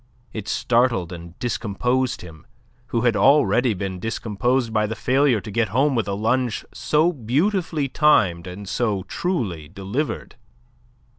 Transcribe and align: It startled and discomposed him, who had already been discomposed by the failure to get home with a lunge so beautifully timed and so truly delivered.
It 0.33 0.47
startled 0.47 1.13
and 1.13 1.37
discomposed 1.37 2.21
him, 2.21 2.47
who 2.87 3.01
had 3.01 3.15
already 3.15 3.75
been 3.75 3.99
discomposed 3.99 4.73
by 4.73 4.87
the 4.87 4.95
failure 4.95 5.39
to 5.39 5.51
get 5.51 5.67
home 5.67 5.93
with 5.93 6.07
a 6.07 6.15
lunge 6.15 6.65
so 6.73 7.13
beautifully 7.13 7.87
timed 7.87 8.47
and 8.47 8.67
so 8.67 9.03
truly 9.03 9.67
delivered. 9.67 10.37